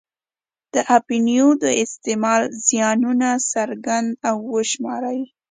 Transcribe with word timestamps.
د 0.73 0.75
اپینو 0.97 1.47
د 1.63 1.65
استعمال 1.83 2.41
زیانونه 2.67 3.29
څرګند 3.51 4.09
او 4.29 4.37
وشماري. 4.53 5.19